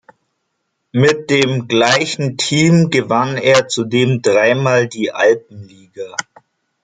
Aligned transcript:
Mit 0.93 1.29
dem 1.29 1.67
gleichen 1.67 2.35
Team 2.35 2.89
gewann 2.89 3.37
er 3.37 3.67
zudem 3.67 4.23
dreimal 4.23 4.87
die 4.87 5.11
Alpenliga. 5.11 6.15